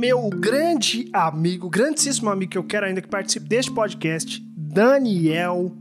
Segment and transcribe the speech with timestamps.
[0.00, 5.76] meu grande amigo, grandíssimo amigo que eu quero ainda que participe deste podcast, Daniel,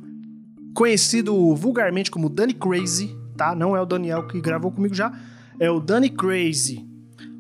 [0.74, 3.56] conhecido vulgarmente como Dani Crazy, tá?
[3.56, 5.18] Não é o Daniel que gravou comigo já,
[5.58, 6.86] é o Dani Crazy.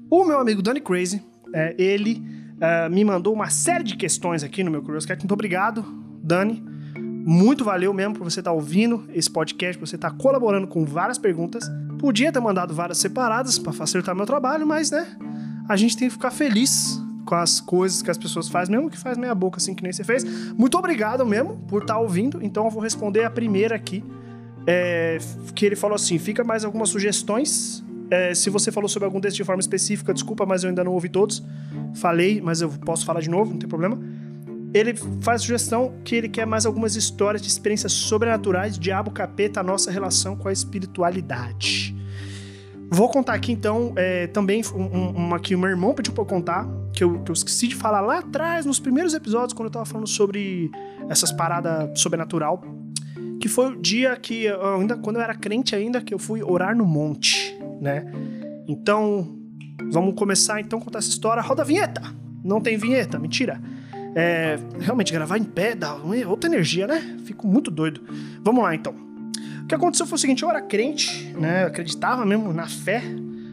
[0.09, 1.21] O meu amigo Dani Crazy,
[1.53, 2.23] é, ele
[2.55, 5.19] uh, me mandou uma série de questões aqui no meu Curious Cat.
[5.19, 5.83] Muito obrigado,
[6.23, 6.63] Dani.
[6.97, 10.65] Muito valeu mesmo por você estar tá ouvindo esse podcast, por você estar tá colaborando
[10.65, 11.69] com várias perguntas.
[11.99, 15.05] Podia ter mandado várias separadas para facilitar meu trabalho, mas né,
[15.69, 18.97] a gente tem que ficar feliz com as coisas que as pessoas fazem, mesmo que
[18.97, 20.25] faz meia boca assim que nem você fez.
[20.53, 22.39] Muito obrigado mesmo por estar tá ouvindo.
[22.41, 24.03] Então eu vou responder a primeira aqui,
[24.65, 25.19] é,
[25.53, 27.83] que ele falou assim: fica mais algumas sugestões.
[28.09, 30.93] É, se você falou sobre algum desses de forma específica, desculpa, mas eu ainda não
[30.93, 31.43] ouvi todos.
[31.93, 33.99] Falei, mas eu posso falar de novo, não tem problema
[34.73, 39.63] ele faz sugestão que ele quer mais algumas histórias de experiências sobrenaturais, diabo, capeta, a
[39.63, 41.95] nossa relação com a espiritualidade.
[42.91, 46.25] Vou contar aqui então é, também um, uma que o meu irmão pediu pra eu
[46.25, 49.71] contar, que eu, que eu esqueci de falar lá atrás, nos primeiros episódios, quando eu
[49.71, 50.71] tava falando sobre
[51.07, 52.61] essas paradas sobrenatural.
[53.39, 56.75] Que foi o dia que, ainda, quando eu era crente ainda, que eu fui orar
[56.75, 58.03] no monte, né?
[58.67, 59.37] Então,
[59.91, 61.41] vamos começar então a contar essa história.
[61.41, 62.01] Roda a vinheta!
[62.43, 63.61] Não tem vinheta, mentira.
[64.15, 65.95] É, realmente, gravar em pé dá
[66.27, 67.17] outra energia, né?
[67.23, 68.01] Fico muito doido.
[68.43, 69.08] Vamos lá, então.
[69.69, 71.63] Que aconteceu foi o seguinte: eu era crente, né?
[71.63, 73.03] Eu acreditava mesmo na fé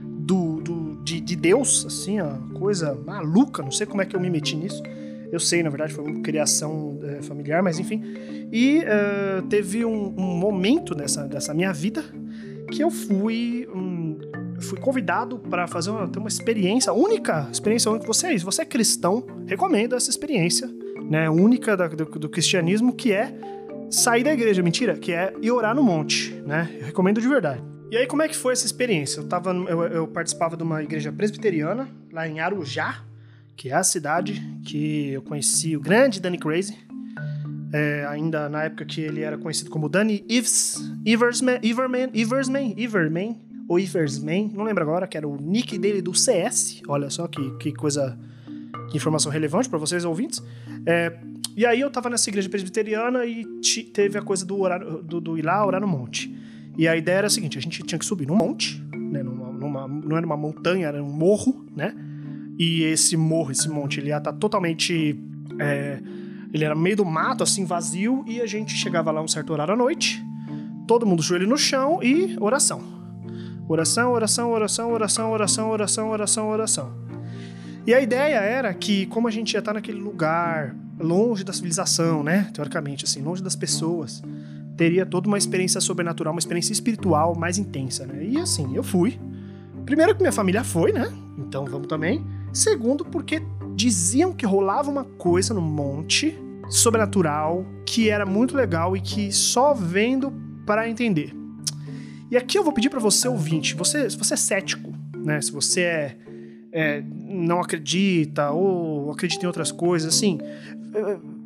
[0.03, 3.63] do, do de, de, Deus, assim, ó, coisa maluca.
[3.63, 4.83] Não sei como é que eu me meti nisso.
[5.31, 8.03] Eu sei, na verdade, foi uma criação é, familiar, mas enfim.
[8.51, 12.03] E uh, teve um, um, momento dessa, dessa minha vida
[12.73, 13.69] que eu fui.
[13.75, 14.19] Um,
[14.59, 18.07] fui convidado para fazer uma, ter uma experiência, única experiência única.
[18.07, 20.67] Você é você é cristão, recomendo essa experiência,
[21.11, 23.35] né, única do, do, cristianismo, que é
[23.91, 26.69] sair da igreja, mentira, que é ir orar no monte, né?
[26.81, 27.63] Eu recomendo de verdade.
[27.91, 29.21] E aí, como é que foi essa experiência?
[29.21, 33.03] Eu, tava, eu, eu participava de uma igreja presbiteriana, lá em Arujá,
[33.57, 36.77] que é a cidade que eu conheci o grande Danny Crazy,
[37.73, 43.41] é, ainda na época que ele era conhecido como Danny Ives, Iversman, Iverman, Iversman, Iverman,
[43.69, 46.83] ou Iversman, não lembro agora, que era o nick dele do CS.
[46.89, 48.19] Olha só que, que coisa,
[48.91, 50.43] que informação relevante para vocês ouvintes.
[50.87, 51.19] É,
[51.57, 53.47] e aí eu tava nessa igreja presbiteriana e
[53.95, 54.69] teve a coisa do,
[55.03, 56.31] do, do ir lá orar no monte.
[56.77, 59.51] E a ideia era a seguinte: a gente tinha que subir num monte, né, numa,
[59.51, 61.95] numa, não era uma montanha, era um morro, né?
[62.59, 65.19] E esse morro, esse monte, ele ia estar tá totalmente.
[65.59, 65.99] É,
[66.53, 69.73] ele era meio do mato, assim, vazio, e a gente chegava lá um certo horário
[69.73, 70.23] à noite,
[70.87, 72.83] todo mundo joelho no chão e oração.
[73.67, 77.07] Oração, oração, oração, oração, oração, oração, oração, oração.
[77.87, 82.23] E a ideia era que, como a gente ia estar naquele lugar, longe da civilização,
[82.23, 82.51] né?
[82.53, 84.23] Teoricamente, assim, longe das pessoas,
[84.77, 88.25] teria toda uma experiência sobrenatural, uma experiência espiritual mais intensa, né?
[88.25, 89.19] E assim, eu fui.
[89.85, 91.11] Primeiro que minha família foi, né?
[91.39, 92.25] Então vamos também.
[92.53, 93.43] Segundo, porque
[93.75, 96.37] diziam que rolava uma coisa no monte
[96.69, 100.33] sobrenatural que era muito legal e que só vendo
[100.67, 101.33] para entender.
[102.31, 105.41] E aqui eu vou pedir para você, ouvinte, você, se você é cético, né?
[105.41, 106.17] Se você é,
[106.73, 110.39] é, não acredita ou acredita em outras coisas, assim,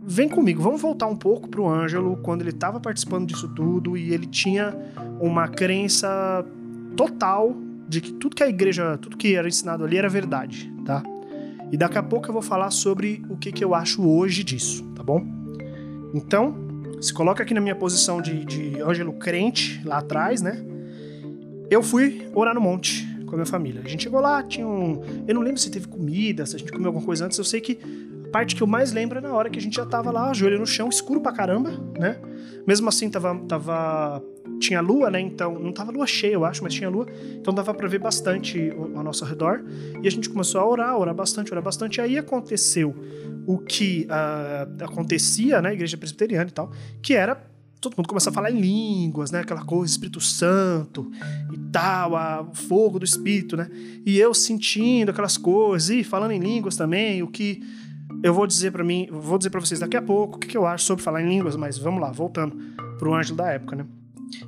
[0.03, 4.13] vem comigo, vamos voltar um pouco pro Ângelo quando ele estava participando disso tudo e
[4.13, 4.77] ele tinha
[5.21, 6.45] uma crença
[6.97, 7.55] total
[7.89, 11.03] de que tudo que a igreja, tudo que era ensinado ali era verdade, tá?
[11.73, 14.85] E daqui a pouco eu vou falar sobre o que, que eu acho hoje disso,
[14.95, 15.25] tá bom?
[16.15, 16.55] Então,
[17.01, 20.65] se coloca aqui na minha posição de, de Ângelo crente lá atrás, né?
[21.71, 23.81] Eu fui orar no monte com a minha família.
[23.85, 25.01] A gente chegou lá, tinha um.
[25.27, 27.39] Eu não lembro se teve comida, se a gente comeu alguma coisa antes.
[27.39, 27.79] Eu sei que
[28.31, 30.59] parte que eu mais lembro é na hora que a gente já tava lá, joelho
[30.59, 32.19] no chão, escuro pra caramba, né?
[32.67, 33.37] Mesmo assim, tava.
[33.47, 34.23] tava
[34.61, 35.19] tinha lua, né?
[35.19, 37.07] Então, não tava lua cheia, eu acho, mas tinha lua.
[37.37, 39.65] Então dava para ver bastante ao nosso redor.
[40.03, 41.97] E a gente começou a orar, orar bastante, orar bastante.
[41.97, 42.95] E aí aconteceu
[43.47, 46.71] o que uh, acontecia na igreja presbiteriana e tal,
[47.03, 47.49] que era
[47.81, 49.41] todo mundo começa a falar em línguas, né?
[49.41, 51.11] Aquela coisa, Espírito Santo
[51.51, 53.71] e tal, a, o fogo do Espírito, né?
[54.05, 57.63] E eu sentindo aquelas coisas e falando em línguas também, o que
[58.23, 60.57] eu vou dizer para mim, vou dizer para vocês daqui a pouco o que, que,
[60.57, 62.57] eu acho sobre falar em línguas, mas vamos lá, voltando
[62.99, 63.87] pro ângelo da época, né?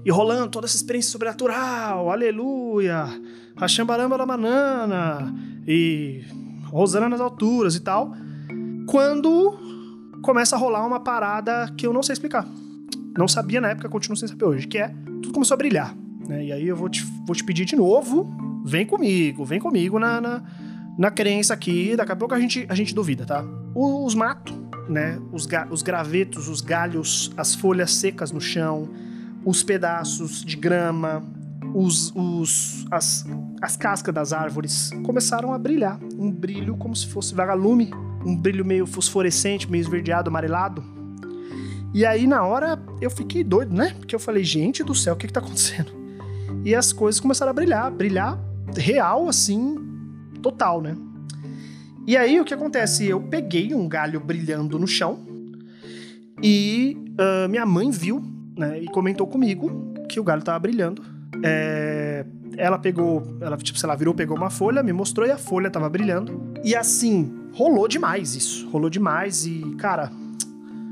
[0.04, 3.06] E rolando toda essa experiência sobrenatural, aleluia,
[3.56, 5.34] Rachambaramba da banana
[5.66, 6.22] e
[6.66, 8.12] Rosana nas alturas e tal,
[8.86, 9.58] quando
[10.22, 12.46] começa a rolar uma parada que eu não sei explicar
[13.16, 14.88] não sabia na época, continuo sem saber hoje, que é
[15.22, 15.94] tudo começou a brilhar.
[16.26, 16.46] Né?
[16.46, 18.30] E aí eu vou te, vou te pedir de novo,
[18.64, 20.42] vem comigo, vem comigo na, na,
[20.98, 23.44] na crença aqui, daqui a pouco a gente, a gente duvida, tá?
[23.74, 24.54] Os matos,
[24.88, 25.18] né?
[25.32, 28.88] Os, os gravetos, os galhos, as folhas secas no chão,
[29.44, 31.22] os pedaços de grama,
[31.74, 33.24] os, os, as,
[33.60, 35.98] as cascas das árvores começaram a brilhar.
[36.18, 37.90] Um brilho como se fosse vagalume,
[38.24, 40.84] um brilho meio fosforescente, meio esverdeado, amarelado.
[41.94, 43.94] E aí, na hora, eu fiquei doido, né?
[43.98, 45.92] Porque eu falei, gente do céu, o que, que tá acontecendo?
[46.64, 48.38] E as coisas começaram a brilhar, brilhar
[48.76, 49.76] real, assim,
[50.42, 50.96] total, né?
[52.06, 53.06] E aí, o que acontece?
[53.06, 55.20] Eu peguei um galho brilhando no chão
[56.42, 58.20] e uh, minha mãe viu,
[58.56, 58.80] né?
[58.80, 61.02] E comentou comigo que o galho tava brilhando.
[61.42, 65.38] É, ela pegou, ela, tipo, sei lá, virou, pegou uma folha, me mostrou e a
[65.38, 66.52] folha tava brilhando.
[66.64, 68.68] E assim, rolou demais isso.
[68.68, 70.10] Rolou demais e, cara,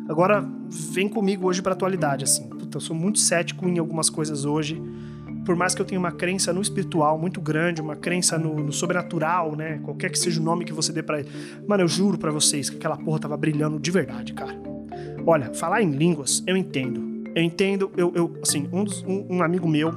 [0.08, 2.48] agora vem comigo hoje pra atualidade, assim.
[2.48, 4.80] Puta, eu sou muito cético em algumas coisas hoje.
[5.44, 8.72] Por mais que eu tenha uma crença no espiritual muito grande, uma crença no, no
[8.72, 9.80] sobrenatural, né?
[9.82, 11.28] Qualquer que seja o nome que você dê para ele.
[11.66, 14.54] Mano, eu juro para vocês que aquela porra tava brilhando de verdade, cara.
[15.26, 17.10] Olha, falar em línguas, eu entendo.
[17.34, 19.90] Eu entendo, eu, eu assim, um, dos, um, um amigo meu,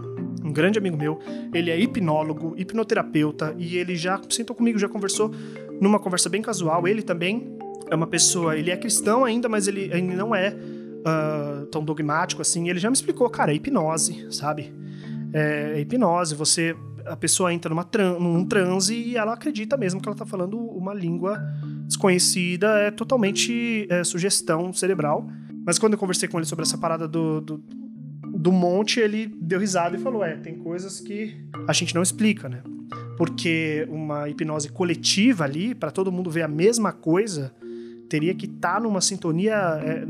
[0.43, 1.19] um grande amigo meu,
[1.53, 5.31] ele é hipnólogo, hipnoterapeuta, e ele já sentou comigo, já conversou
[5.81, 6.87] numa conversa bem casual.
[6.87, 7.57] Ele também
[7.89, 12.41] é uma pessoa, ele é cristão ainda, mas ele, ele não é uh, tão dogmático
[12.41, 12.69] assim.
[12.69, 14.73] Ele já me explicou, cara, é hipnose, sabe?
[15.33, 16.75] É, é hipnose, você.
[17.05, 20.57] A pessoa entra numa tran num transe e ela acredita mesmo que ela tá falando
[20.57, 21.37] uma língua
[21.85, 25.27] desconhecida, é totalmente é, sugestão cerebral.
[25.65, 27.63] Mas quando eu conversei com ele sobre essa parada do, do,
[28.23, 31.35] do monte, ele deu risada e falou: É, tem coisas que
[31.67, 32.61] a gente não explica, né?
[33.17, 37.53] Porque uma hipnose coletiva ali, para todo mundo ver a mesma coisa,
[38.09, 40.05] teria que estar tá numa sintonia, é,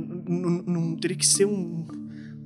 [1.02, 1.86] teria que ser um,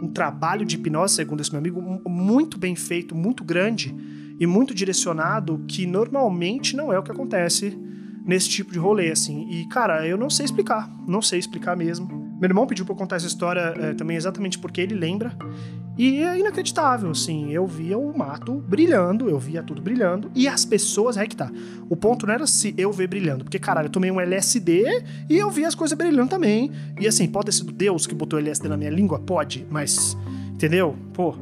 [0.01, 3.95] um trabalho de hipnose, segundo esse meu amigo, muito bem feito, muito grande
[4.39, 7.77] e muito direcionado, que normalmente não é o que acontece
[8.25, 9.47] nesse tipo de rolê, assim.
[9.49, 12.07] E, cara, eu não sei explicar, não sei explicar mesmo.
[12.39, 15.35] Meu irmão pediu pra eu contar essa história é, também exatamente porque ele lembra.
[15.97, 17.51] E é inacreditável, assim.
[17.51, 20.29] Eu via o mato brilhando, eu via tudo brilhando.
[20.35, 21.51] E as pessoas, é que tá.
[21.89, 25.37] O ponto não era se eu ver brilhando, porque, caralho, eu tomei um LSD e
[25.37, 26.71] eu vi as coisas brilhando também.
[26.99, 29.19] E assim, pode ter sido Deus que botou LSD na minha língua?
[29.19, 30.15] Pode, mas.
[30.53, 30.95] Entendeu?
[31.13, 31.35] Pô.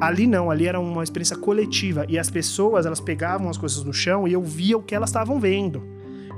[0.00, 2.04] Ali não, ali era uma experiência coletiva.
[2.08, 5.10] E as pessoas, elas pegavam as coisas no chão e eu via o que elas
[5.10, 5.80] estavam vendo.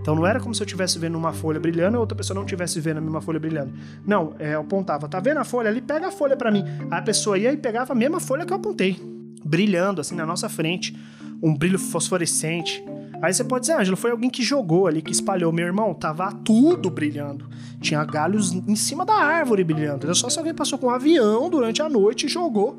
[0.04, 2.42] Então não era como se eu estivesse vendo uma folha brilhando e outra pessoa não
[2.42, 3.72] estivesse vendo a mesma folha brilhando.
[4.06, 5.80] Não, é, eu apontava, tá vendo a folha ali?
[5.80, 6.62] Pega a folha para mim.
[6.90, 9.00] Aí a pessoa ia e pegava a mesma folha que eu apontei,
[9.42, 10.94] brilhando assim na nossa frente,
[11.42, 12.84] um brilho fosforescente.
[13.22, 15.50] Aí você pode dizer, Ângelo, foi alguém que jogou ali, que espalhou.
[15.50, 17.48] Meu irmão, tava tudo brilhando.
[17.80, 20.04] Tinha galhos em cima da árvore brilhando.
[20.04, 22.78] Era só se alguém passou com um avião durante a noite e jogou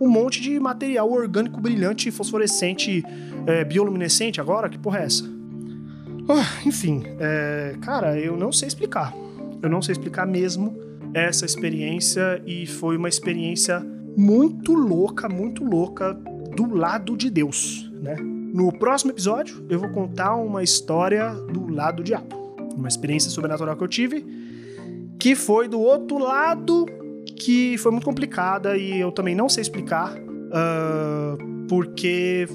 [0.00, 3.04] um monte de material orgânico brilhante, fosforescente,
[3.46, 4.68] é, bioluminescente agora?
[4.68, 5.33] Que porra é essa?
[6.26, 9.14] Oh, enfim, é, cara, eu não sei explicar.
[9.62, 10.76] Eu não sei explicar mesmo
[11.12, 13.84] essa experiência e foi uma experiência
[14.16, 16.14] muito louca, muito louca
[16.56, 18.16] do lado de Deus, né?
[18.16, 23.76] No próximo episódio eu vou contar uma história do lado do diabo, uma experiência sobrenatural
[23.76, 24.24] que eu tive,
[25.18, 26.86] que foi do outro lado,
[27.36, 32.46] que foi muito complicada e eu também não sei explicar, uh, porque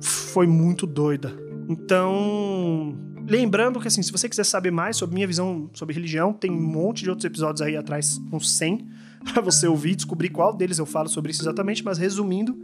[0.00, 1.45] foi muito doida.
[1.68, 2.96] Então,
[3.28, 6.60] lembrando que assim, se você quiser saber mais sobre minha visão sobre religião, tem um
[6.60, 8.86] monte de outros episódios aí atrás, uns 100,
[9.32, 12.56] para você ouvir, descobrir qual deles eu falo sobre isso exatamente, mas resumindo,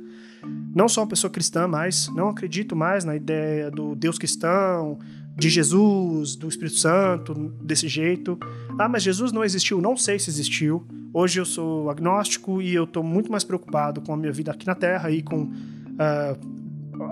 [0.74, 4.98] não sou uma pessoa cristã mais, não acredito mais na ideia do Deus cristão,
[5.36, 8.38] de Jesus, do Espírito Santo, desse jeito.
[8.78, 10.86] Ah, mas Jesus não existiu, não sei se existiu.
[11.12, 14.66] Hoje eu sou agnóstico e eu estou muito mais preocupado com a minha vida aqui
[14.66, 16.51] na Terra e com uh,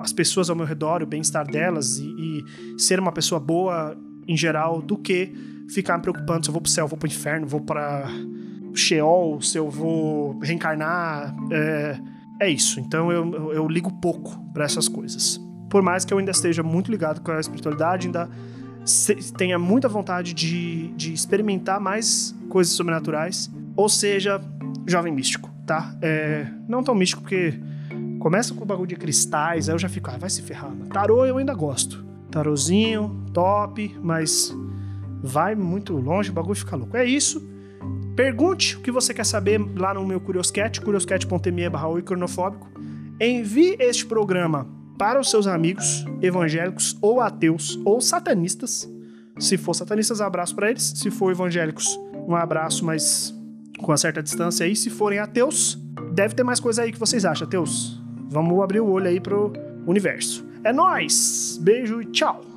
[0.00, 4.36] as pessoas ao meu redor, o bem-estar delas e, e, ser uma pessoa boa em
[4.36, 5.32] geral do que
[5.70, 8.08] ficar me preocupando se eu vou pro céu, vou pro inferno, vou para
[8.74, 11.34] Sheol, se eu vou reencarnar.
[11.50, 12.00] É,
[12.40, 12.80] é isso.
[12.80, 15.40] Então eu, eu, ligo pouco para essas coisas.
[15.68, 18.28] Por mais que eu ainda esteja muito ligado com a espiritualidade, ainda
[19.36, 24.40] tenha muita vontade de, de experimentar mais coisas sobrenaturais, ou seja,
[24.86, 25.94] jovem místico, tá?
[26.02, 27.54] É, não tão místico porque
[28.20, 30.70] Começa com o bagulho de cristais, aí eu já fico, ah, vai se ferrar.
[30.92, 32.04] Tarô eu ainda gosto.
[32.30, 34.54] Tarozinho, top, mas
[35.22, 36.98] vai muito longe, o bagulho fica louco.
[36.98, 37.42] É isso.
[38.14, 41.88] Pergunte o que você quer saber lá no meu Curioscat, curioscat.me barra.
[43.18, 48.86] Envie este programa para os seus amigos evangélicos ou ateus ou satanistas.
[49.38, 50.92] Se for satanistas, abraço para eles.
[50.94, 51.98] Se for evangélicos,
[52.28, 53.34] um abraço, mas
[53.78, 54.76] com uma certa distância aí.
[54.76, 55.78] Se forem ateus,
[56.12, 57.99] deve ter mais coisa aí que vocês acham, ateus.
[58.30, 59.52] Vamos abrir o olho aí pro
[59.86, 60.46] universo.
[60.62, 61.58] É nós.
[61.60, 62.49] Beijo e tchau.